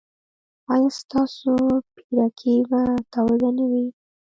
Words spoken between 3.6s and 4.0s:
وي؟